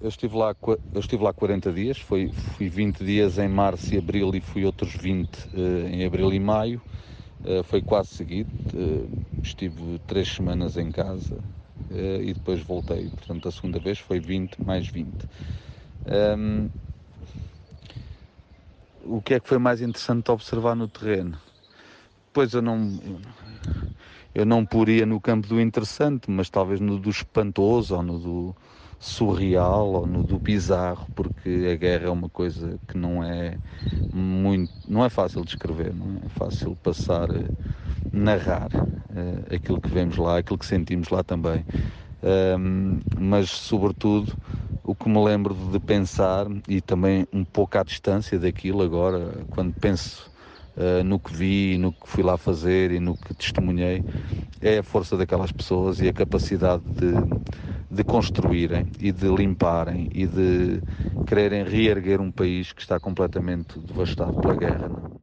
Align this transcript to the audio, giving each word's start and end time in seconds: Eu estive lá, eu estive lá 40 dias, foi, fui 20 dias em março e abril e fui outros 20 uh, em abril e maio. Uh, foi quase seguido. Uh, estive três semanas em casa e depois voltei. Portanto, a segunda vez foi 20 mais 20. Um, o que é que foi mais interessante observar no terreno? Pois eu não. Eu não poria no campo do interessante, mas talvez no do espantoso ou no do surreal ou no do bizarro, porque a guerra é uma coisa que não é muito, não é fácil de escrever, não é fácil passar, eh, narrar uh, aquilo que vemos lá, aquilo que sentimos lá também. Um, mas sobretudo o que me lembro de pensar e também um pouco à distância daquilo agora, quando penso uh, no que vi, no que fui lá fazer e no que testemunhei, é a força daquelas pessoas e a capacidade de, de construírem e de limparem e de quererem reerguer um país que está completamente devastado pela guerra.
Eu 0.00 0.08
estive 0.08 0.36
lá, 0.36 0.54
eu 0.92 1.00
estive 1.00 1.24
lá 1.24 1.32
40 1.32 1.72
dias, 1.72 1.98
foi, 1.98 2.30
fui 2.30 2.68
20 2.68 3.02
dias 3.02 3.38
em 3.38 3.48
março 3.48 3.94
e 3.94 3.98
abril 3.98 4.30
e 4.34 4.40
fui 4.40 4.64
outros 4.64 4.94
20 4.94 5.34
uh, 5.54 5.88
em 5.90 6.04
abril 6.04 6.32
e 6.32 6.38
maio. 6.38 6.82
Uh, 7.42 7.62
foi 7.62 7.80
quase 7.80 8.10
seguido. 8.10 8.50
Uh, 8.74 9.08
estive 9.42 9.98
três 10.06 10.28
semanas 10.28 10.76
em 10.76 10.90
casa 10.90 11.38
e 11.88 12.34
depois 12.34 12.60
voltei. 12.60 13.08
Portanto, 13.10 13.48
a 13.48 13.52
segunda 13.52 13.78
vez 13.78 13.98
foi 13.98 14.18
20 14.18 14.60
mais 14.60 14.88
20. 14.88 15.14
Um, 16.04 16.68
o 19.04 19.22
que 19.22 19.34
é 19.34 19.40
que 19.40 19.48
foi 19.48 19.58
mais 19.58 19.80
interessante 19.80 20.30
observar 20.30 20.74
no 20.74 20.88
terreno? 20.88 21.38
Pois 22.32 22.52
eu 22.52 22.60
não. 22.60 22.98
Eu 24.34 24.44
não 24.44 24.66
poria 24.66 25.06
no 25.06 25.20
campo 25.20 25.48
do 25.48 25.60
interessante, 25.60 26.30
mas 26.30 26.50
talvez 26.50 26.80
no 26.80 26.98
do 26.98 27.08
espantoso 27.08 27.94
ou 27.94 28.02
no 28.02 28.18
do 28.18 28.56
surreal 28.98 29.88
ou 29.92 30.06
no 30.06 30.24
do 30.24 30.38
bizarro, 30.38 31.08
porque 31.14 31.68
a 31.72 31.76
guerra 31.76 32.06
é 32.06 32.10
uma 32.10 32.28
coisa 32.30 32.80
que 32.88 32.96
não 32.98 33.22
é 33.22 33.58
muito, 34.12 34.72
não 34.88 35.04
é 35.04 35.10
fácil 35.10 35.42
de 35.44 35.50
escrever, 35.50 35.94
não 35.94 36.18
é 36.24 36.28
fácil 36.28 36.76
passar, 36.76 37.30
eh, 37.30 37.50
narrar 38.12 38.68
uh, 38.74 39.54
aquilo 39.54 39.78
que 39.80 39.90
vemos 39.90 40.16
lá, 40.16 40.38
aquilo 40.38 40.58
que 40.58 40.66
sentimos 40.66 41.08
lá 41.10 41.22
também. 41.24 41.64
Um, 42.22 43.00
mas 43.18 43.50
sobretudo 43.50 44.38
o 44.82 44.94
que 44.94 45.08
me 45.08 45.22
lembro 45.22 45.54
de 45.54 45.78
pensar 45.80 46.46
e 46.68 46.80
também 46.80 47.26
um 47.32 47.44
pouco 47.44 47.78
à 47.78 47.84
distância 47.84 48.38
daquilo 48.38 48.82
agora, 48.82 49.44
quando 49.50 49.74
penso 49.74 50.30
uh, 50.76 51.04
no 51.04 51.20
que 51.20 51.32
vi, 51.34 51.76
no 51.78 51.92
que 51.92 52.08
fui 52.08 52.22
lá 52.22 52.38
fazer 52.38 52.90
e 52.92 53.00
no 53.00 53.16
que 53.16 53.34
testemunhei, 53.34 54.04
é 54.60 54.78
a 54.78 54.82
força 54.82 55.16
daquelas 55.16 55.52
pessoas 55.52 56.00
e 56.00 56.08
a 56.08 56.12
capacidade 56.12 56.82
de, 56.84 57.12
de 57.96 58.04
construírem 58.04 58.92
e 59.00 59.12
de 59.12 59.28
limparem 59.28 60.08
e 60.14 60.26
de 60.26 60.82
quererem 61.24 61.64
reerguer 61.64 62.20
um 62.20 62.32
país 62.32 62.72
que 62.72 62.80
está 62.82 63.00
completamente 63.00 63.78
devastado 63.80 64.38
pela 64.38 64.56
guerra. 64.56 65.06